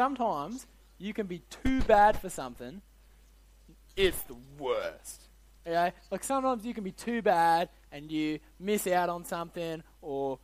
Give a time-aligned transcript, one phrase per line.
[0.00, 0.66] sometimes
[0.96, 2.80] you can be too bad for something,
[3.98, 5.24] it's the worst.
[5.66, 5.92] Okay?
[6.10, 10.38] Like sometimes you can be too bad and you miss out on something or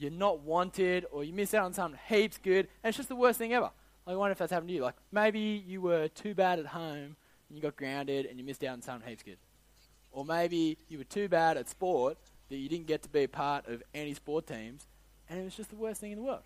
[0.00, 3.14] you're not wanted or you miss out on something heaps good and it's just the
[3.14, 3.70] worst thing ever.
[4.04, 4.82] Like, I wonder if that's happened to you.
[4.82, 7.14] Like maybe you were too bad at home
[7.48, 9.38] and you got grounded and you missed out on something heaps good.
[10.10, 12.18] Or maybe you were too bad at sport
[12.48, 14.88] that you didn't get to be a part of any sport teams
[15.28, 16.42] and it was just the worst thing in the world.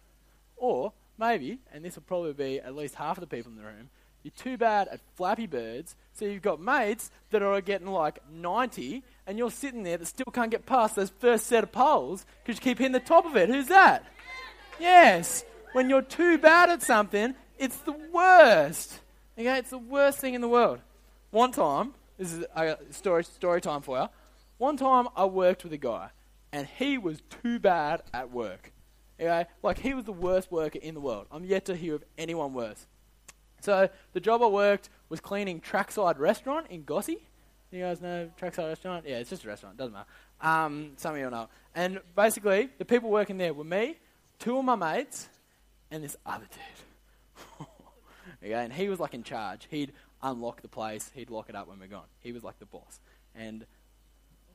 [0.59, 0.93] Or
[1.23, 3.89] maybe, and this will probably be at least half of the people in the room,
[4.25, 9.03] you're too bad at Flappy Birds, so you've got mates that are getting like 90,
[9.27, 12.59] and you're sitting there that still can't get past those first set of poles because
[12.59, 13.49] you keep hitting the top of it.
[13.49, 14.05] Who's that?
[14.79, 15.45] Yes.
[15.73, 19.01] When you're too bad at something, it's the worst.
[19.39, 20.81] Okay, it's the worst thing in the world.
[21.31, 24.09] One time, this is a story, story time for you.
[24.59, 26.11] One time I worked with a guy,
[26.53, 28.72] and he was too bad at work.
[29.23, 29.47] Okay?
[29.63, 31.27] Like, he was the worst worker in the world.
[31.31, 32.87] I'm yet to hear of anyone worse.
[33.61, 37.23] So the job I worked was cleaning Trackside Restaurant in Gossie.
[37.71, 39.05] You guys know Trackside Restaurant?
[39.07, 39.77] Yeah, it's just a restaurant.
[39.77, 40.09] Doesn't matter.
[40.41, 41.49] Um, some of you know.
[41.75, 43.97] And basically, the people working there were me,
[44.41, 45.29] two of my mates,
[45.91, 47.67] and this other dude.
[48.43, 49.69] okay, and he was like in charge.
[49.71, 49.93] He'd
[50.23, 51.11] unlock the place.
[51.15, 52.07] He'd lock it up when we're gone.
[52.21, 53.01] He was like the boss.
[53.35, 53.65] And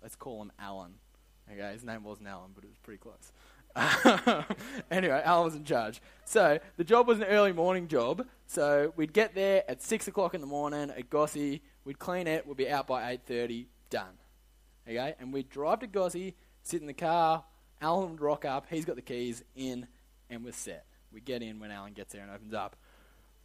[0.01, 0.95] let's call him Alan.
[1.51, 3.31] Okay, his name wasn't Alan, but it was pretty close.
[4.91, 6.01] anyway, Alan was in charge.
[6.25, 8.25] So the job was an early morning job.
[8.47, 11.61] So we'd get there at six o'clock in the morning at Gossie.
[11.85, 12.47] We'd clean it.
[12.47, 13.67] We'd be out by eight thirty.
[13.89, 14.17] Done.
[14.87, 17.43] Okay, and we'd drive to Gossie, sit in the car.
[17.81, 18.65] Alan would rock up.
[18.69, 19.87] He's got the keys in,
[20.29, 20.85] and we're set.
[21.11, 22.75] We get in when Alan gets there and opens up.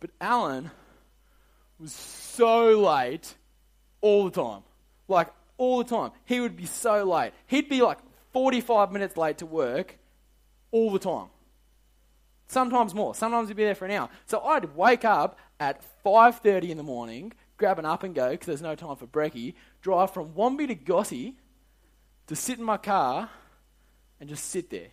[0.01, 0.71] But Alan
[1.79, 3.35] was so late
[4.01, 4.63] all the time.
[5.09, 6.13] Like all the time.
[6.25, 7.33] He would be so late.
[7.47, 7.99] He'd be like
[8.33, 9.99] 45 minutes late to work
[10.73, 11.29] all the time.
[12.49, 13.15] Sometimes more.
[13.15, 14.09] Sometimes he'd be there for an hour.
[14.27, 18.47] So I'd wake up at 5.30 in the morning, grab an up and go because
[18.47, 21.37] there's no time for brekkie, drive from Wombi to Gossie
[22.27, 23.31] to sit in my car
[24.21, 24.89] and just sit there.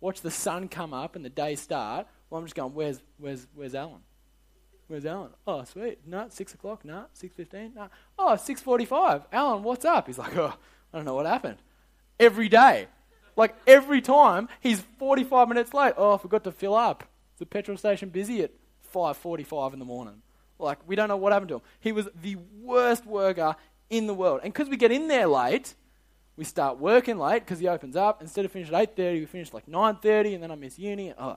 [0.00, 2.06] Watch the sun come up and the day start.
[2.28, 4.00] Well, I'm just going, where's, where's, where's Alan?
[4.88, 5.30] Where's Alan?
[5.46, 6.00] Oh, sweet.
[6.06, 6.84] No, 6 o'clock?
[6.84, 7.74] No, 6.15?
[7.74, 7.88] No.
[8.18, 9.24] Oh, 6.45.
[9.32, 10.06] Alan, what's up?
[10.06, 10.54] He's like, oh,
[10.92, 11.58] I don't know what happened.
[12.18, 12.88] Every day.
[13.36, 15.94] Like every time he's 45 minutes late.
[15.96, 17.04] Oh, I forgot to fill up.
[17.34, 18.50] Is the petrol station busy at
[18.94, 20.22] 5:45 in the morning?
[20.58, 21.62] Like we don't know what happened to him.
[21.80, 23.56] He was the worst worker
[23.90, 24.40] in the world.
[24.42, 25.74] And because we get in there late,
[26.36, 28.22] we start working late because he opens up.
[28.22, 31.12] Instead of finishing at 8:30, we finish like 9:30, and then I miss uni.
[31.18, 31.36] Oh,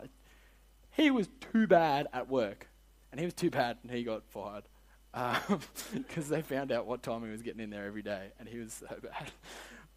[0.92, 2.68] he was too bad at work,
[3.12, 4.64] and he was too bad, and he got fired
[5.12, 5.52] because
[5.94, 8.60] um, they found out what time he was getting in there every day, and he
[8.60, 9.32] was so bad.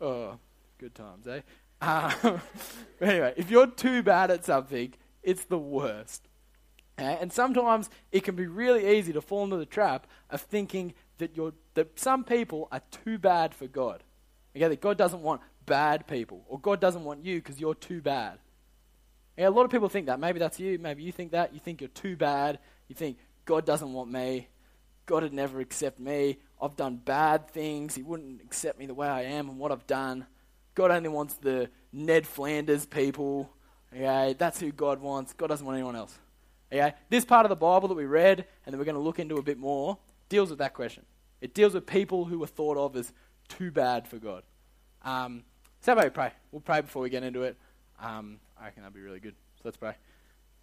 [0.00, 0.38] Oh,
[0.78, 1.40] good times, eh?
[1.82, 2.40] Um,
[3.00, 6.28] anyway, if you're too bad at something, it's the worst.
[6.98, 7.18] Okay?
[7.20, 11.36] And sometimes it can be really easy to fall into the trap of thinking that,
[11.36, 14.02] you're, that some people are too bad for God.
[14.54, 18.00] Okay, that God doesn't want bad people, or God doesn't want you because you're too
[18.00, 18.38] bad.
[19.36, 20.20] Yeah, a lot of people think that.
[20.20, 20.78] Maybe that's you.
[20.78, 21.54] Maybe you think that.
[21.54, 22.58] You think you're too bad.
[22.88, 23.16] You think
[23.46, 24.48] God doesn't want me.
[25.06, 26.38] God would never accept me.
[26.60, 27.94] I've done bad things.
[27.94, 30.26] He wouldn't accept me the way I am and what I've done.
[30.74, 33.50] God only wants the Ned Flanders people.
[33.92, 35.32] Okay, that's who God wants.
[35.34, 36.18] God doesn't want anyone else.
[36.72, 39.18] Okay, this part of the Bible that we read and that we're going to look
[39.18, 39.98] into a bit more
[40.30, 41.04] deals with that question.
[41.42, 43.12] It deals with people who were thought of as
[43.48, 44.44] too bad for God.
[45.02, 45.44] Um,
[45.80, 46.32] so how about we pray?
[46.50, 47.56] We'll pray before we get into it.
[48.00, 49.34] Um, I reckon that'd be really good.
[49.56, 49.94] So let's pray.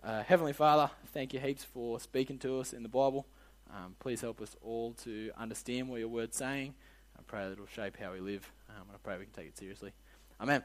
[0.04, 3.28] Uh, Heavenly Father, thank you heaps for speaking to us in the Bible.
[3.70, 6.74] Um, please help us all to understand what your word's saying.
[7.18, 8.52] I pray that it'll shape how we live.
[8.70, 9.92] Um, and I pray we can take it seriously.
[10.40, 10.64] Amen.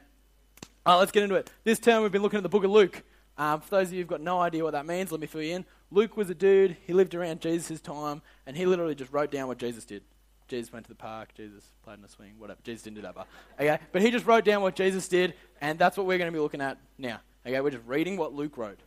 [0.85, 1.51] All right, let's get into it.
[1.63, 3.03] This term we've been looking at the book of Luke.
[3.37, 5.41] Um, for those of you who've got no idea what that means, let me fill
[5.41, 5.65] you in.
[5.91, 9.47] Luke was a dude, he lived around Jesus' time, and he literally just wrote down
[9.47, 10.03] what Jesus did.
[10.47, 12.59] Jesus went to the park, Jesus played in a swing, whatever.
[12.63, 13.27] Jesus didn't do that, but,
[13.59, 13.79] okay?
[13.91, 16.39] But he just wrote down what Jesus did, and that's what we're going to be
[16.39, 17.19] looking at now.
[17.45, 18.79] Okay, we're just reading what Luke wrote.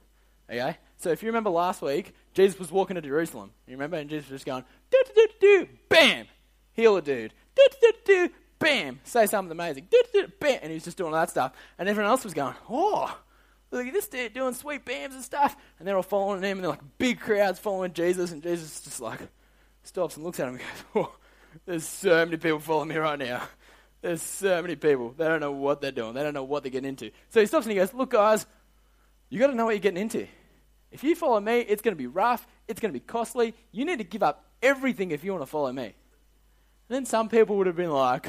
[0.51, 0.77] Okay?
[0.97, 3.53] So if you remember last week, Jesus was walking to Jerusalem.
[3.67, 3.97] You remember?
[3.97, 6.27] And Jesus was just going, do do do do, bam,
[6.73, 7.35] heal a dude.
[7.55, 9.89] Do do do, bam, say something amazing,
[10.41, 11.53] bam, and he was just doing all that stuff.
[11.79, 13.17] And everyone else was going, oh,
[13.71, 15.57] look at this dude doing sweet bams and stuff.
[15.79, 19.01] And they're all following him, and they're like big crowds following Jesus, and Jesus just
[19.01, 19.21] like
[19.83, 21.17] stops and looks at him and goes, oh,
[21.67, 23.43] there's so many people following me right now.
[24.01, 25.15] There's so many people.
[25.17, 26.15] They don't know what they're doing.
[26.15, 27.11] They don't know what they're getting into.
[27.31, 28.47] So he stops and he goes, look, guys,
[29.29, 30.29] you got to know what you're getting into.
[30.93, 32.47] If you follow me, it's going to be rough.
[32.69, 33.55] It's going to be costly.
[33.73, 35.95] You need to give up everything if you want to follow me.
[36.89, 38.29] And then some people would have been like,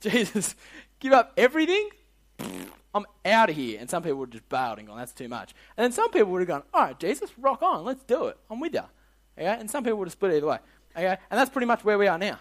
[0.00, 0.54] Jesus,
[1.00, 1.88] give up everything?
[2.94, 3.78] I'm out of here.
[3.80, 5.54] And some people would just bailed and gone, that's too much.
[5.76, 8.36] And then some people would have gone, all right, Jesus, rock on, let's do it.
[8.48, 8.84] I'm with you.
[9.36, 9.56] Okay?
[9.58, 10.58] And some people would have split either way.
[10.96, 11.16] Okay?
[11.30, 12.38] And that's pretty much where we are now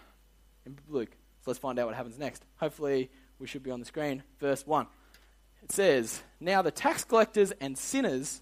[0.66, 1.12] in Luke.
[1.42, 2.44] So let's find out what happens next.
[2.58, 4.24] Hopefully, we should be on the screen.
[4.40, 4.88] Verse 1.
[5.64, 8.42] It says, Now the tax collectors and sinners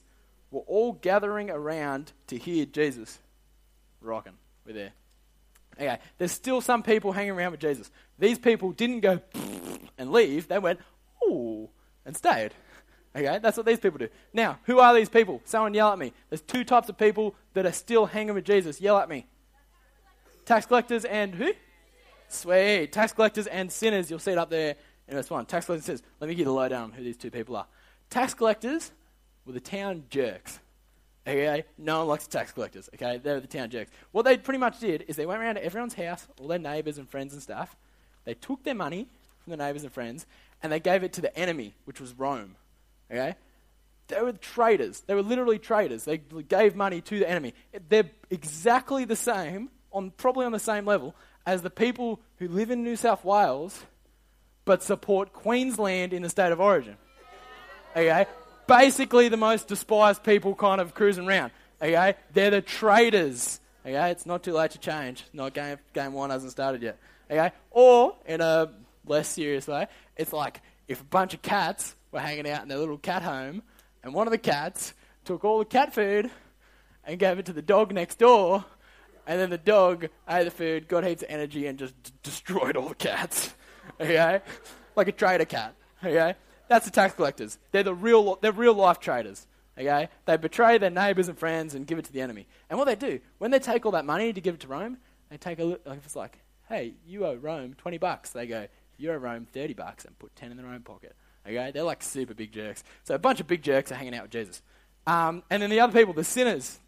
[0.51, 3.19] were all gathering around to hear Jesus.
[4.01, 4.33] Rocking.
[4.65, 4.93] We're there.
[5.79, 7.91] Okay, there's still some people hanging around with Jesus.
[8.17, 9.19] These people didn't go
[9.97, 10.47] and leave.
[10.47, 10.79] They went,
[11.27, 11.69] ooh,
[12.05, 12.51] and stayed.
[13.15, 14.09] Okay, that's what these people do.
[14.33, 15.41] Now, who are these people?
[15.45, 16.11] Someone yell at me.
[16.29, 18.81] There's two types of people that are still hanging with Jesus.
[18.81, 19.25] Yell at me.
[20.45, 21.53] Tax collectors and who?
[22.27, 22.91] Sweet.
[22.91, 24.09] Tax collectors and sinners.
[24.09, 24.75] You'll see it up there
[25.07, 25.45] in verse 1.
[25.45, 27.67] Tax collectors says, let me give you the lowdown on who these two people are.
[28.09, 28.91] Tax collectors
[29.45, 30.59] were the town jerks.
[31.27, 31.63] Okay?
[31.77, 32.89] No one likes tax collectors.
[32.93, 33.17] Okay?
[33.17, 33.91] They're the town jerks.
[34.11, 36.97] What they pretty much did is they went around to everyone's house, all their neighbors
[36.97, 37.75] and friends and stuff.
[38.25, 39.07] They took their money
[39.43, 40.25] from the neighbors and friends
[40.61, 42.55] and they gave it to the enemy, which was Rome.
[43.11, 43.35] Okay?
[44.07, 45.01] They were traitors.
[45.01, 46.05] They were literally traitors.
[46.05, 47.53] They gave money to the enemy.
[47.89, 52.71] They're exactly the same, on probably on the same level, as the people who live
[52.71, 53.83] in New South Wales
[54.63, 56.97] but support Queensland in the state of origin.
[57.95, 58.25] Okay?
[58.67, 61.51] Basically, the most despised people kind of cruising around.
[61.81, 62.15] Okay?
[62.33, 63.59] They're the traitors.
[63.85, 64.11] Okay?
[64.11, 65.23] It's not too late to change.
[65.33, 66.97] Not game, game one hasn't started yet.
[67.29, 67.51] Okay?
[67.71, 68.71] Or, in a
[69.05, 72.77] less serious way, it's like if a bunch of cats were hanging out in their
[72.77, 73.61] little cat home,
[74.03, 74.93] and one of the cats
[75.25, 76.29] took all the cat food
[77.03, 78.65] and gave it to the dog next door,
[79.27, 82.77] and then the dog ate the food, got heaps of energy, and just d- destroyed
[82.77, 83.53] all the cats.
[84.01, 84.41] Okay?
[84.95, 85.75] Like a trader cat.
[86.03, 86.33] Okay?
[86.67, 87.57] That's the tax collectors.
[87.71, 89.47] They're the real, they're real life traders.
[89.77, 90.09] Okay?
[90.25, 92.47] They betray their neighbors and friends and give it to the enemy.
[92.69, 94.97] And what they do, when they take all that money to give it to Rome,
[95.29, 96.39] they take a look, like it's like,
[96.69, 98.31] hey, you owe Rome 20 bucks.
[98.31, 98.67] They go,
[98.97, 101.15] you owe Rome 30 bucks and put 10 in their own pocket.
[101.45, 101.71] Okay?
[101.71, 102.83] They're like super big jerks.
[103.03, 104.61] So a bunch of big jerks are hanging out with Jesus.
[105.07, 106.79] Um, and then the other people, the sinners,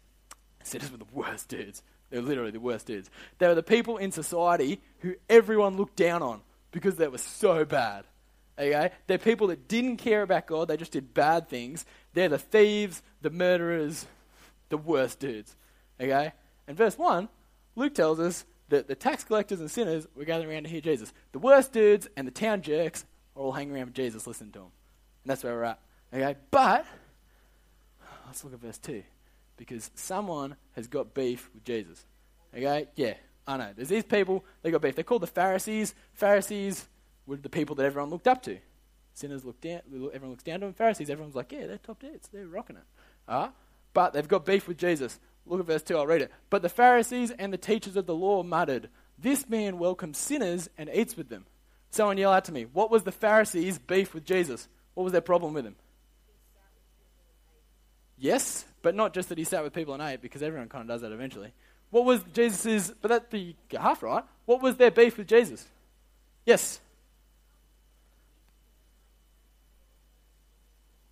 [0.64, 1.82] sinners were the worst dudes.
[2.10, 3.10] They're literally the worst dudes.
[3.38, 6.40] They were the people in society who everyone looked down on
[6.72, 8.04] because they were so bad.
[8.58, 8.90] Okay?
[9.06, 11.86] They're people that didn't care about God, they just did bad things.
[12.14, 14.06] They're the thieves, the murderers,
[14.68, 15.54] the worst dudes.
[16.00, 16.32] Okay?
[16.66, 17.28] And verse 1,
[17.76, 21.12] Luke tells us that the tax collectors and sinners were gathering around to hear Jesus.
[21.32, 23.04] The worst dudes and the town jerks
[23.36, 24.64] are all hanging around with Jesus listening to him.
[25.24, 25.78] And that's where we're at.
[26.12, 26.36] Okay?
[26.50, 26.84] But,
[28.26, 29.02] let's look at verse 2.
[29.56, 32.04] Because someone has got beef with Jesus.
[32.54, 32.88] Okay?
[32.96, 33.14] Yeah,
[33.46, 33.70] I know.
[33.74, 34.94] There's these people, they got beef.
[34.94, 35.94] They're called the Pharisees.
[36.12, 36.86] Pharisees
[37.28, 38.58] were the people that everyone looked up to.
[39.14, 40.74] Sinners look down, everyone looks down to them.
[40.74, 42.28] Pharisees, everyone's like, yeah, they're top dudes.
[42.32, 42.82] They're rocking it.
[43.28, 43.48] Uh,
[43.92, 45.20] but they've got beef with Jesus.
[45.46, 46.32] Look at verse 2, I'll read it.
[46.50, 48.88] But the Pharisees and the teachers of the law muttered,
[49.18, 51.46] This man welcomes sinners and eats with them.
[51.90, 54.68] Someone yell out to me, What was the Pharisees' beef with Jesus?
[54.94, 55.76] What was their problem with him?
[58.18, 60.88] Yes, but not just that he sat with people and ate, because everyone kind of
[60.88, 61.52] does that eventually.
[61.90, 64.24] What was Jesus' but that'd be half right.
[64.44, 65.66] What was their beef with Jesus?
[66.44, 66.80] Yes.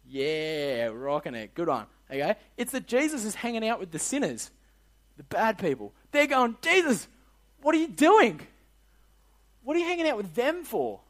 [0.09, 1.55] Yeah, rocking it.
[1.55, 1.87] Good on.
[2.11, 2.37] Okay?
[2.57, 4.51] It's that Jesus is hanging out with the sinners,
[5.17, 5.93] the bad people.
[6.13, 7.09] They're going, Jesus,
[7.63, 8.41] what are you doing?
[9.63, 11.01] What are you hanging out with them for?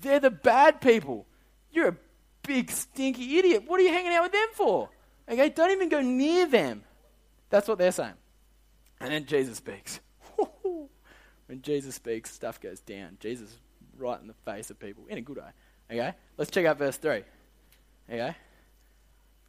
[0.00, 1.26] They're the bad people.
[1.70, 1.96] You're a
[2.42, 3.64] big stinky idiot.
[3.66, 4.88] What are you hanging out with them for?
[5.28, 6.82] Okay, don't even go near them.
[7.50, 8.14] That's what they're saying.
[9.00, 10.00] And then Jesus speaks.
[11.46, 13.18] when Jesus speaks, stuff goes down.
[13.20, 13.58] Jesus
[13.98, 15.50] right in the face of people in a good way.
[15.90, 16.14] Okay?
[16.36, 17.22] Let's check out verse 3.
[18.08, 18.20] Okay?
[18.20, 18.32] Eh?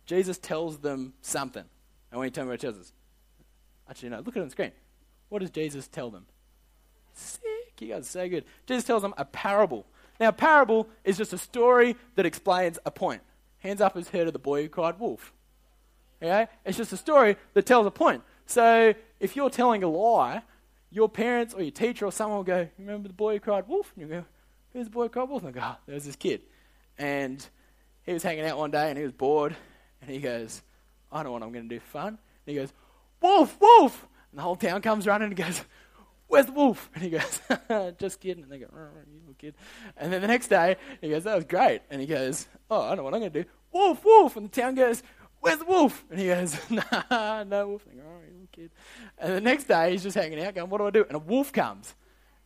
[0.06, 1.64] Jesus tells them something.
[2.12, 2.94] And when you tell me what it tells us,
[3.90, 4.72] actually, no, look at it on the screen.
[5.30, 6.26] What does Jesus tell them?
[7.14, 7.42] Sick.
[7.80, 8.44] You guys are so good.
[8.66, 9.86] Jesus tells them a parable.
[10.20, 13.22] Now, a parable is just a story that explains a point.
[13.60, 15.32] Hands up has heard of the boy who cried wolf.
[16.22, 16.32] Okay?
[16.32, 16.46] Eh?
[16.66, 18.24] It's just a story that tells a point.
[18.46, 20.42] So, if you're telling a lie,
[20.92, 23.94] your parents or your teacher or someone will go, Remember the boy who cried wolf?
[23.96, 24.26] And you go,
[24.74, 25.44] Who's the boy who cried wolf?
[25.44, 26.42] And I go, ah, oh, There was this kid.
[26.98, 27.48] And
[28.04, 29.56] he was hanging out one day and he was bored.
[30.02, 30.62] And he goes,
[31.12, 32.08] I don't know what I'm going to do for fun.
[32.08, 32.74] And he goes,
[33.22, 34.08] Wolf, wolf!
[34.32, 35.62] And the whole town comes running and he goes,
[36.28, 36.90] Where's the wolf?
[36.94, 37.42] And he goes,
[38.00, 38.44] Just kidding.
[38.44, 39.56] And they go, You little kid.
[39.98, 41.82] And then the next day, he goes, That was great.
[41.90, 43.50] And he goes, Oh, I don't know what I'm going to do.
[43.72, 44.38] Wolf, wolf!
[44.38, 45.04] And the town goes,
[45.42, 46.06] Where's the wolf?
[46.10, 47.86] And he goes, Nah, no wolf.
[47.86, 48.72] And they go, oh, you little kid.
[49.18, 51.06] And the next day, he's just hanging out, going, What do I do?
[51.06, 51.96] And a wolf comes.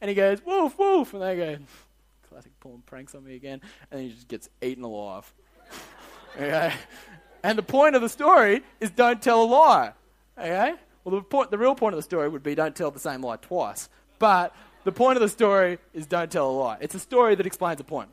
[0.02, 1.14] And he goes, Wolf, wolf.
[1.14, 1.58] And they go,
[2.30, 3.62] Classic pulling pranks on me again.
[3.92, 5.32] And he just gets eaten alive.
[6.36, 6.74] Okay?
[7.44, 9.94] And the point of the story is don't tell a lie.
[10.38, 10.74] Okay?
[11.04, 13.22] Well, the, point, the real point of the story would be don't tell the same
[13.22, 13.90] lie twice.
[14.20, 16.78] But the point of the story is don't tell a lie.
[16.80, 18.10] It's a story that explains a point.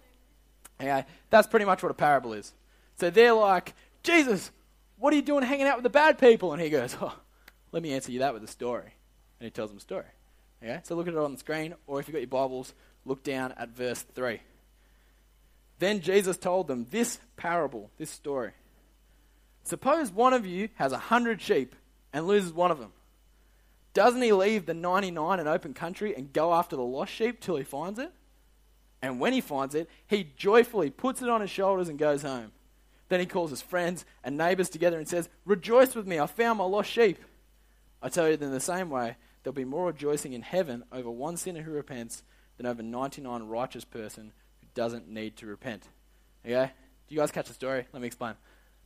[0.81, 1.05] Okay?
[1.31, 2.53] That's pretty much what a parable is.
[2.97, 4.51] So they're like, Jesus,
[4.99, 6.53] what are you doing hanging out with the bad people?
[6.53, 7.15] And he goes, oh,
[7.73, 8.95] let me answer you that with a story.
[9.39, 10.05] And he tells them a story.
[10.63, 10.81] Okay?
[10.83, 12.75] So look at it on the screen, or if you've got your Bibles,
[13.05, 14.41] look down at verse 3.
[15.81, 18.53] Then Jesus told them this parable, this story.
[19.65, 21.75] Suppose one of you has a hundred sheep
[22.13, 22.93] and loses one of them.
[23.95, 27.57] Doesn't he leave the 99 in open country and go after the lost sheep till
[27.57, 28.13] he finds it?
[29.03, 32.53] And when he finds it, he joyfully puts it on his shoulders and goes home.
[33.09, 36.59] Then he calls his friends and neighbors together and says, Rejoice with me, I found
[36.59, 37.19] my lost sheep.
[38.03, 41.39] I tell you, in the same way, there'll be more rejoicing in heaven over one
[41.39, 42.23] sinner who repents
[42.59, 45.85] than over 99 righteous person who doesn't need to repent.
[46.45, 46.73] Okay?
[47.09, 47.87] Do you guys catch the story?
[47.93, 48.35] Let me explain.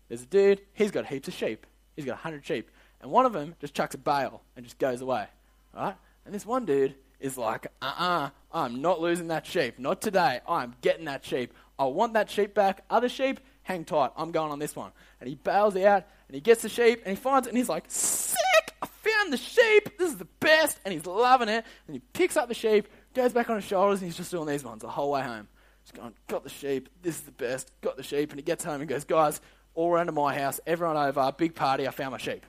[0.09, 1.67] There's a dude, he's got heaps of sheep.
[1.97, 2.71] He's got 100 sheep.
[3.01, 5.27] And one of them just chucks a bale and just goes away.
[5.75, 5.95] Right?
[6.25, 9.79] And this one dude is like, uh uh-uh, uh, i am not losing that sheep.
[9.79, 10.41] Not today.
[10.49, 11.53] I'm getting that sheep.
[11.79, 12.85] I want that sheep back.
[12.91, 14.11] Other sheep, hang tight.
[14.17, 14.93] I'm going on this one.
[15.21, 17.69] And he bails out and he gets the sheep and he finds it and he's
[17.69, 18.39] like, sick!
[18.83, 19.99] I found the sheep.
[19.99, 20.79] This is the best.
[20.85, 21.65] And he's loving it.
[21.87, 24.47] And he picks up the sheep, goes back on his shoulders, and he's just doing
[24.47, 25.49] these ones the whole way home.
[25.85, 26.89] Just going, got the sheep.
[27.03, 27.71] This is the best.
[27.81, 28.31] Got the sheep.
[28.31, 29.41] And he gets home and goes, guys,
[29.75, 31.87] all around to my house, everyone over, big party.
[31.87, 32.45] I found my sheep.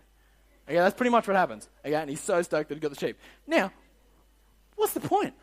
[0.67, 1.69] Okay, that's pretty much what happens.
[1.85, 3.17] Okay, and he's so stoked that he got the sheep.
[3.45, 3.71] Now,
[4.75, 5.33] what's the point?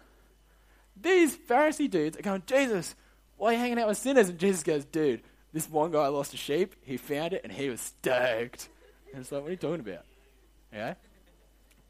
[1.00, 2.94] These Pharisee dudes are going, Jesus,
[3.37, 4.28] why are you hanging out with sinners?
[4.28, 5.22] And Jesus goes, dude,
[5.52, 8.68] this one guy lost a sheep, he found it, and he was stoked.
[9.12, 10.04] And it's like, what are you talking about?
[10.72, 10.94] Okay?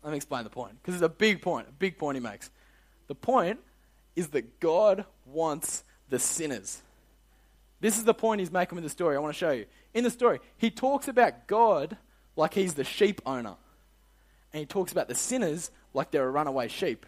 [0.02, 0.74] Let me explain the point.
[0.82, 2.50] Because it's a big point, a big point he makes.
[3.08, 3.60] The point
[4.16, 6.82] is that God wants the sinners.
[7.80, 9.16] This is the point he's making with the story.
[9.16, 9.64] I want to show you.
[9.94, 11.96] In the story, he talks about God
[12.36, 13.56] like he's the sheep owner.
[14.52, 17.06] And he talks about the sinners like they're a runaway sheep.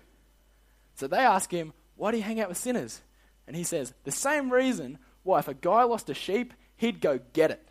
[0.96, 3.02] So they ask him, Why do you hang out with sinners?
[3.46, 7.20] And he says, The same reason why if a guy lost a sheep, he'd go
[7.34, 7.68] get it.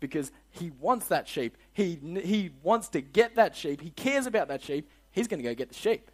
[0.00, 1.56] Because he wants that sheep.
[1.72, 3.80] He, he wants to get that sheep.
[3.80, 4.90] He cares about that sheep.
[5.12, 6.10] He's going to go get the sheep.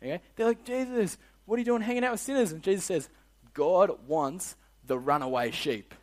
[0.00, 0.20] Okay?
[0.36, 1.18] They're like, Jesus,
[1.50, 2.52] what are you doing hanging out with sinners?
[2.52, 3.08] And Jesus says,
[3.54, 4.54] God wants
[4.86, 5.96] the runaway sheep.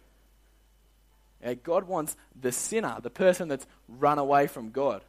[1.63, 5.05] God wants the sinner, the person that's run away from God.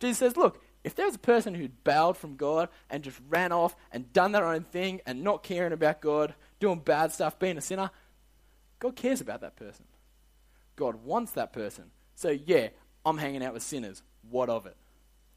[0.00, 3.76] Jesus says, look, if there's a person who'd bowed from God and just ran off
[3.92, 7.60] and done their own thing and not caring about God, doing bad stuff, being a
[7.60, 7.90] sinner,
[8.78, 9.84] God cares about that person.
[10.74, 11.90] God wants that person.
[12.14, 12.68] So, yeah,
[13.04, 14.02] I'm hanging out with sinners.
[14.30, 14.76] What of it?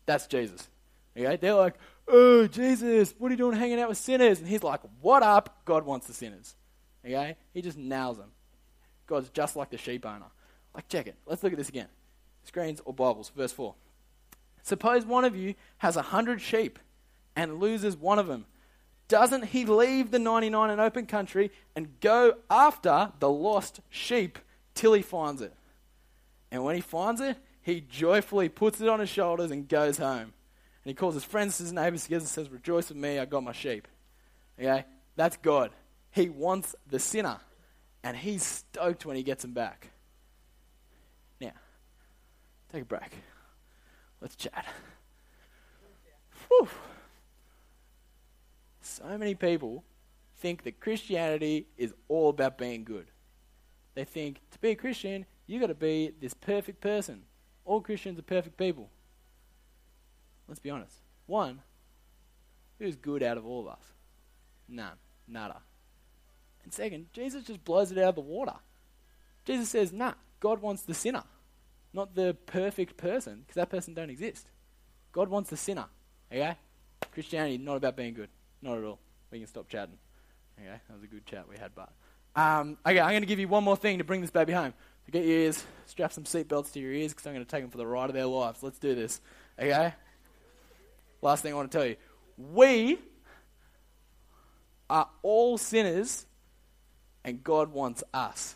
[0.06, 0.70] That's Jesus.
[1.18, 1.38] Okay?
[1.38, 1.76] They're like,
[2.08, 4.40] oh, Jesus, what are you doing hanging out with sinners?
[4.40, 5.62] And he's like, what up?
[5.66, 6.56] God wants the sinners.
[7.06, 7.36] Okay?
[7.54, 8.32] He just nails them.
[9.08, 10.26] God's just like the sheep owner.
[10.76, 11.16] Like, check it.
[11.26, 11.88] Let's look at this again.
[12.44, 13.74] Screens or Bibles, verse 4.
[14.62, 16.78] Suppose one of you has a hundred sheep
[17.36, 18.46] and loses one of them.
[19.08, 24.38] Doesn't he leave the 99 in open country and go after the lost sheep
[24.76, 25.54] till he finds it?
[26.52, 30.34] And when he finds it, he joyfully puts it on his shoulders and goes home.
[30.88, 33.44] And he calls his friends, his neighbors together and says, Rejoice with me, I got
[33.44, 33.90] my sheep.
[34.58, 34.86] Okay?
[35.18, 35.72] That's God.
[36.12, 37.42] He wants the sinner
[38.06, 39.90] and he's stoked when he gets him back.
[41.42, 41.52] Now,
[42.72, 43.18] take a break.
[44.22, 44.66] Let's chat.
[46.48, 46.70] Whew.
[48.80, 49.84] So many people
[50.38, 53.08] think that Christianity is all about being good.
[53.94, 57.24] They think to be a Christian, you've got to be this perfect person.
[57.66, 58.90] All Christians are perfect people.
[60.48, 60.96] Let's be honest.
[61.26, 61.62] One,
[62.80, 63.84] who's good out of all of us?
[64.68, 64.94] None.
[65.28, 65.62] Nada.
[66.64, 68.56] And second, Jesus just blows it out of the water.
[69.46, 71.24] Jesus says, nah, God wants the sinner,
[71.94, 74.48] not the perfect person, because that person don't exist.
[75.14, 75.86] God wants the sinner.
[76.32, 76.56] Okay?
[77.14, 78.30] Christianity, not about being good.
[78.62, 79.00] Not at all.
[79.32, 79.98] We can stop chatting.
[80.60, 80.80] Okay?
[80.88, 81.90] That was a good chat we had, but.
[82.36, 84.74] Um, okay, I'm going to give you one more thing to bring this baby home.
[85.06, 87.64] So get your ears, strap some seatbelts to your ears, because I'm going to take
[87.64, 88.62] them for the ride of their lives.
[88.62, 89.22] Let's do this.
[89.58, 89.94] Okay?
[91.22, 91.96] Last thing I want to tell you.
[92.38, 93.00] We
[94.90, 96.26] are all sinners
[97.24, 98.56] and God wants us.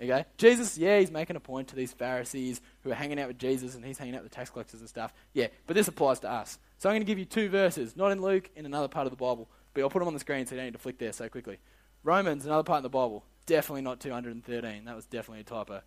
[0.00, 0.24] Okay?
[0.36, 3.74] Jesus, yeah, he's making a point to these Pharisees who are hanging out with Jesus
[3.74, 5.12] and he's hanging out with the tax collectors and stuff.
[5.32, 6.58] Yeah, but this applies to us.
[6.78, 9.12] So I'm going to give you two verses, not in Luke, in another part of
[9.12, 10.98] the Bible, but I'll put them on the screen so you don't need to flick
[10.98, 11.58] there so quickly.
[12.02, 14.84] Romans, another part of the Bible, definitely not 213.
[14.84, 15.80] That was definitely a typo.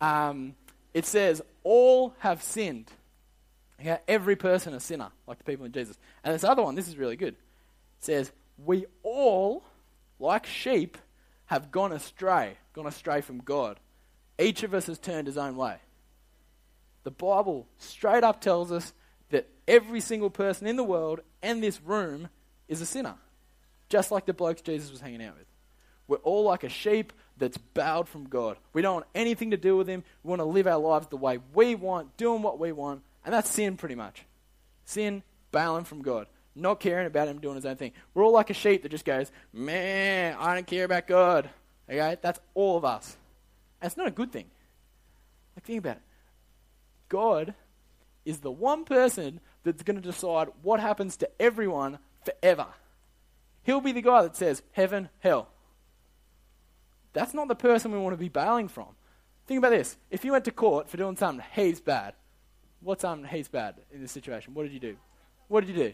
[0.00, 0.54] Um,
[0.92, 2.90] it says, All have sinned.
[3.80, 3.98] Okay?
[4.08, 5.98] Every person a sinner, like the people in Jesus.
[6.24, 7.34] And this other one, this is really good.
[7.34, 9.64] It says, We all,
[10.18, 10.98] like sheep,
[11.46, 13.78] have gone astray, gone astray from God.
[14.38, 15.76] Each of us has turned his own way.
[17.04, 18.92] The Bible straight up tells us
[19.30, 22.28] that every single person in the world and this room
[22.68, 23.16] is a sinner,
[23.88, 25.46] just like the blokes Jesus was hanging out with.
[26.08, 28.56] We're all like a sheep that's bowed from God.
[28.72, 30.04] We don't want anything to do with Him.
[30.22, 33.02] We want to live our lives the way we want, doing what we want.
[33.24, 34.24] And that's sin, pretty much.
[34.84, 37.92] Sin, bailing from God, not caring about Him doing His own thing.
[38.14, 41.50] We're all like a sheep that just goes, man, I don't care about God.
[41.88, 42.16] Okay?
[42.20, 43.16] That's all of us.
[43.80, 44.46] And it's not a good thing.
[45.56, 46.02] Like, think about it.
[47.08, 47.54] God
[48.24, 52.66] is the one person that's going to decide what happens to everyone forever.
[53.62, 55.48] He'll be the guy that says, heaven, hell.
[57.12, 58.88] That's not the person we want to be bailing from.
[59.46, 59.96] Think about this.
[60.10, 62.14] If you went to court for doing something he's bad,
[62.82, 64.54] what's something he's bad in this situation?
[64.54, 64.96] What did you do?
[65.48, 65.92] What did you do?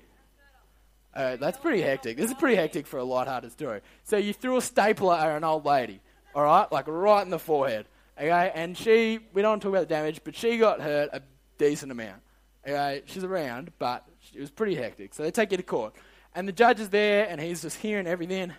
[1.15, 2.17] Uh, that's pretty hectic.
[2.17, 3.81] This is pretty hectic for a light-hearted story.
[4.05, 6.01] So you threw a stapler at an old lady,
[6.35, 8.53] all right, like right in the forehead, okay?
[8.55, 11.23] And she, we don't want to talk about the damage, but she got hurt a
[11.57, 12.23] decent amount.
[12.67, 14.05] Okay, she's around, but
[14.35, 15.15] it was pretty hectic.
[15.15, 15.95] So they take you to court,
[16.35, 18.53] and the judge is there, and he's just hearing everything.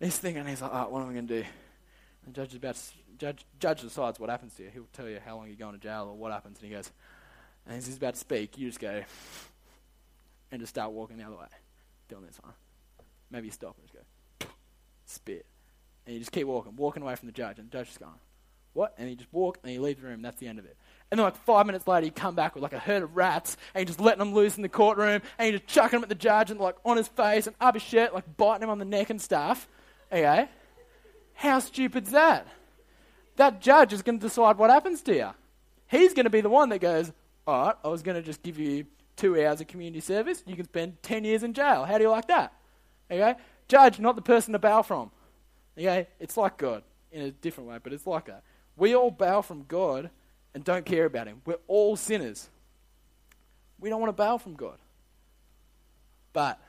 [0.00, 1.46] He's thinking, he's like, oh, what am I going to do?
[2.24, 2.82] And the judge is about to,
[3.18, 4.70] judge, judge decides what happens to you.
[4.72, 6.90] He'll tell you how long you're going to jail or what happens, and he goes,
[7.68, 9.04] and as he's about to speak, you just go
[10.50, 11.46] and just start walking the other way,
[12.08, 12.54] doing this one.
[13.30, 13.94] Maybe you stop and just
[14.40, 14.48] go,
[15.04, 15.46] spit,
[16.06, 18.12] and you just keep walking, walking away from the judge, and the judge is going,
[18.72, 18.94] what?
[18.96, 20.22] And you just walk and you leave the room.
[20.22, 20.76] That's the end of it.
[21.10, 23.56] And then like five minutes later, you come back with like a herd of rats,
[23.74, 26.08] and you're just letting them loose in the courtroom, and you're just chucking them at
[26.08, 28.78] the judge and like on his face and up his shirt, like biting him on
[28.78, 29.68] the neck and stuff.
[30.10, 30.48] Okay,
[31.34, 32.46] how stupid's that?
[33.36, 35.30] That judge is going to decide what happens to you.
[35.86, 37.12] He's going to be the one that goes,
[37.48, 38.84] all right, I was going to just give you
[39.16, 40.42] two hours of community service.
[40.46, 41.86] You can spend 10 years in jail.
[41.86, 42.52] How do you like that?
[43.10, 43.36] Okay?
[43.68, 45.10] Judge, not the person to bow from.
[45.78, 46.08] Okay?
[46.20, 48.42] It's like God in a different way, but it's like that.
[48.76, 50.10] We all bow from God
[50.52, 51.40] and don't care about Him.
[51.46, 52.50] We're all sinners.
[53.80, 54.76] We don't want to bow from God.
[56.34, 56.60] But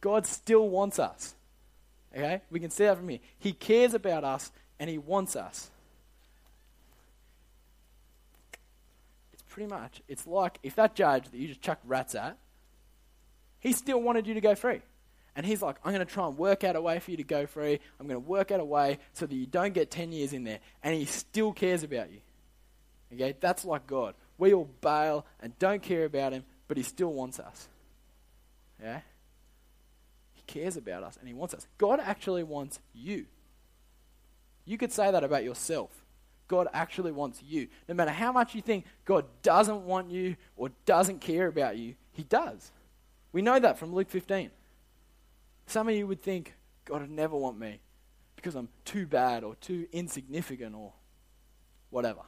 [0.00, 1.34] God still wants us.
[2.16, 2.40] Okay?
[2.50, 3.20] We can see that from here.
[3.38, 5.70] He cares about us and He wants us.
[9.48, 12.36] Pretty much, it's like if that judge that you just chucked rats at,
[13.60, 14.80] he still wanted you to go free.
[15.34, 17.24] And he's like, I'm going to try and work out a way for you to
[17.24, 17.78] go free.
[18.00, 20.42] I'm going to work out a way so that you don't get 10 years in
[20.42, 20.58] there.
[20.82, 22.18] And he still cares about you.
[23.14, 23.36] Okay?
[23.40, 24.14] That's like God.
[24.36, 27.68] We all bail and don't care about him, but he still wants us.
[28.82, 29.00] Yeah?
[30.34, 31.66] He cares about us and he wants us.
[31.78, 33.26] God actually wants you.
[34.64, 35.90] You could say that about yourself.
[36.48, 37.68] God actually wants you.
[37.88, 41.94] No matter how much you think God doesn't want you or doesn't care about you,
[42.10, 42.72] he does.
[43.32, 44.50] We know that from Luke 15.
[45.66, 46.54] Some of you would think,
[46.86, 47.80] God would never want me
[48.34, 50.94] because I'm too bad or too insignificant or
[51.90, 52.22] whatever.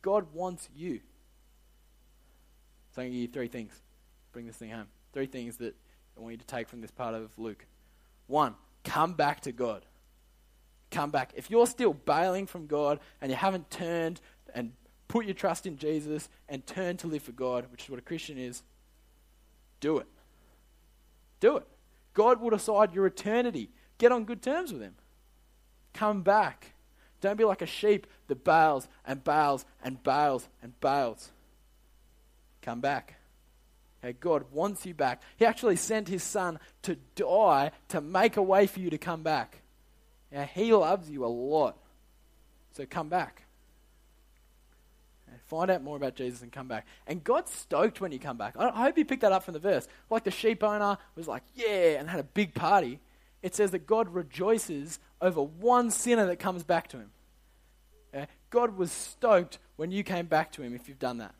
[0.00, 1.00] God wants you.
[2.94, 3.82] So I'm going to give you three things.
[4.32, 4.86] Bring this thing home.
[5.12, 5.76] Three things that
[6.16, 7.66] I want you to take from this part of Luke.
[8.26, 9.84] One, come back to God.
[10.90, 11.32] Come back.
[11.34, 14.20] If you're still bailing from God and you haven't turned
[14.54, 14.72] and
[15.08, 18.02] put your trust in Jesus and turned to live for God, which is what a
[18.02, 18.62] Christian is,
[19.80, 20.06] do it.
[21.40, 21.66] Do it.
[22.14, 23.70] God will decide your eternity.
[23.98, 24.94] Get on good terms with Him.
[25.92, 26.72] Come back.
[27.20, 31.30] Don't be like a sheep that bails and bails and bails and bails.
[32.62, 33.16] Come back.
[34.20, 35.20] God wants you back.
[35.36, 39.22] He actually sent His Son to die to make a way for you to come
[39.22, 39.62] back.
[40.32, 41.76] Yeah, he loves you a lot.
[42.72, 43.42] So come back.
[45.30, 46.86] And Find out more about Jesus and come back.
[47.06, 48.54] And God's stoked when you come back.
[48.58, 49.88] I hope you picked that up from the verse.
[50.10, 53.00] Like the sheep owner was like, yeah, and had a big party.
[53.42, 57.10] It says that God rejoices over one sinner that comes back to him.
[58.50, 61.34] God was stoked when you came back to him if you've done that.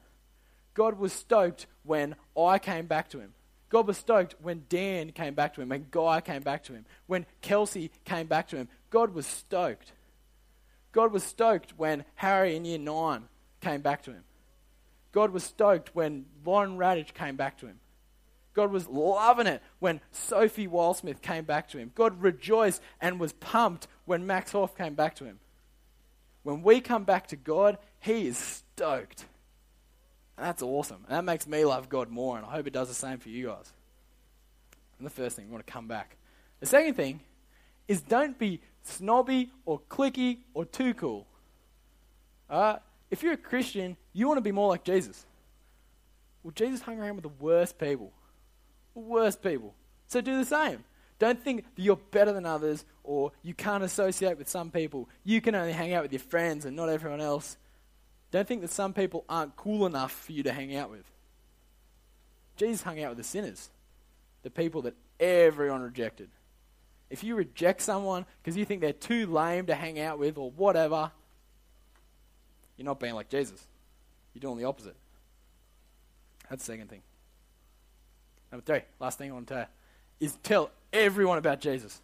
[0.74, 3.32] God was stoked when I came back to him.
[3.68, 6.84] God was stoked when Dan came back to him, when Guy came back to him,
[7.06, 8.68] when Kelsey came back to him.
[8.90, 9.92] God was stoked.
[10.92, 13.24] God was stoked when Harry in year nine
[13.60, 14.22] came back to him.
[15.12, 17.80] God was stoked when Lauren Radish came back to him.
[18.54, 21.92] God was loving it when Sophie Wildsmith came back to him.
[21.94, 25.38] God rejoiced and was pumped when Max Hoff came back to him.
[26.46, 29.24] When we come back to God, He is stoked.
[30.36, 31.04] And that's awesome.
[31.08, 33.28] And that makes me love God more, and I hope it does the same for
[33.28, 33.72] you guys.
[34.98, 36.16] And the first thing, we want to come back.
[36.60, 37.20] The second thing
[37.88, 41.26] is don't be snobby or cliquey or too cool.
[42.48, 42.76] Uh,
[43.10, 45.26] if you're a Christian, you want to be more like Jesus.
[46.42, 48.12] Well, Jesus hung around with the worst people.
[48.94, 49.74] The worst people.
[50.06, 50.84] So do the same.
[51.18, 55.08] Don't think that you're better than others or you can't associate with some people.
[55.24, 57.56] You can only hang out with your friends and not everyone else.
[58.30, 61.04] Don't think that some people aren't cool enough for you to hang out with.
[62.56, 63.70] Jesus hung out with the sinners,
[64.42, 66.28] the people that everyone rejected.
[67.08, 70.50] If you reject someone because you think they're too lame to hang out with or
[70.50, 71.12] whatever,
[72.76, 73.64] you're not being like Jesus.
[74.34, 74.96] You're doing the opposite.
[76.50, 77.02] That's the second thing.
[78.50, 79.66] Number three, last thing I want to tell
[80.20, 82.00] you, is tell everyone about Jesus.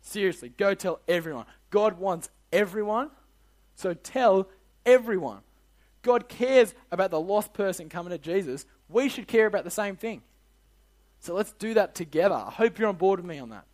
[0.00, 1.44] Seriously, go tell everyone.
[1.70, 3.10] God wants everyone,
[3.74, 4.48] so tell
[4.86, 5.40] everyone.
[6.02, 8.66] God cares about the lost person coming to Jesus.
[8.88, 10.22] We should care about the same thing.
[11.20, 12.34] So let's do that together.
[12.34, 13.64] I hope you're on board with me on that.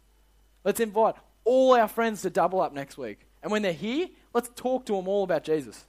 [0.65, 1.15] Let's invite
[1.45, 3.21] all our friends to double up next week.
[3.43, 5.85] And when they're here, let's talk to them all about Jesus.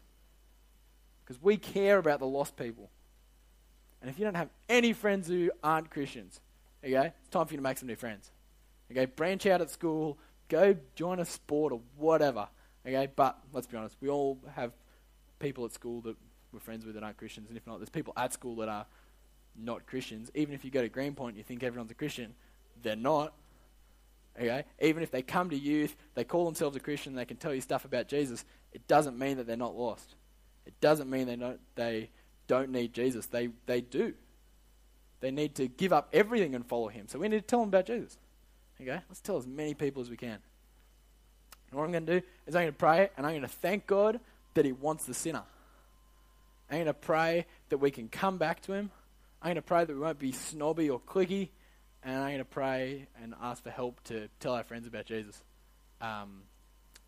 [1.24, 2.90] Because we care about the lost people.
[4.02, 6.42] And if you don't have any friends who aren't Christians,
[6.84, 8.30] okay, it's time for you to make some new friends.
[8.92, 10.18] Okay, branch out at school,
[10.50, 12.48] go join a sport or whatever.
[12.86, 14.74] Okay, but let's be honest, we all have
[15.46, 16.16] people at school that
[16.52, 18.88] we're friends with that aren't Christians, and if not, there's people at school that are
[19.56, 20.32] not Christians.
[20.34, 22.34] Even if you go to Greenpoint you think everyone's a Christian,
[22.82, 23.32] they're not.
[24.36, 24.64] Okay?
[24.82, 27.62] Even if they come to youth, they call themselves a Christian, they can tell you
[27.62, 30.16] stuff about Jesus, it doesn't mean that they're not lost.
[30.66, 32.10] It doesn't mean they don't, they
[32.48, 33.28] don't need Jesus.
[33.28, 34.16] They, they do.
[35.20, 37.08] They need to give up everything and follow him.
[37.08, 38.18] So we need to tell them about Jesus.
[38.82, 39.00] Okay?
[39.08, 40.40] Let's tell as many people as we can.
[41.70, 43.48] And what I'm going to do is I'm going to pray and I'm going to
[43.48, 44.20] thank God
[44.56, 45.44] that He wants the sinner.
[46.70, 48.92] I'm going to pray that we can come back to Him.
[49.42, 51.50] I'm going to pray that we won't be snobby or cliquey.
[52.04, 55.42] And I'm going to pray and ask for help to tell our friends about Jesus.
[56.02, 56.42] Um,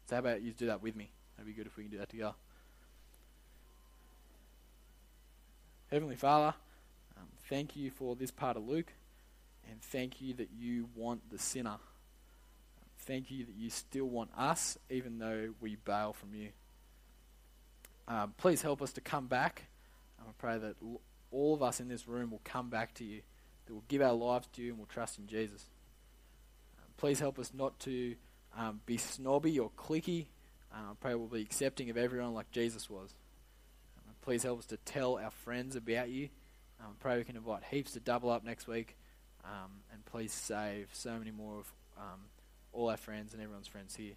[0.05, 1.11] so, how about you do that with me?
[1.35, 2.33] That'd be good if we can do that together.
[5.91, 6.53] Heavenly Father,
[7.17, 8.91] um, thank you for this part of Luke.
[9.69, 11.77] And thank you that you want the sinner.
[12.99, 16.49] Thank you that you still want us, even though we bail from you.
[18.07, 19.63] Um, please help us to come back.
[20.19, 20.75] I pray that
[21.31, 23.21] all of us in this room will come back to you,
[23.65, 25.65] that we'll give our lives to you and we'll trust in Jesus.
[26.77, 28.15] Um, please help us not to
[28.57, 30.27] um, be snobby or cliquey.
[30.71, 33.13] Uh, I pray we'll be accepting of everyone like Jesus was.
[33.97, 36.29] Um, please help us to tell our friends about you.
[36.79, 38.95] Um, pray we can invite heaps to double up next week.
[39.43, 42.19] Um, and please save so many more of um,
[42.73, 44.15] all our friends and everyone's friends here.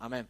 [0.00, 0.26] Amen.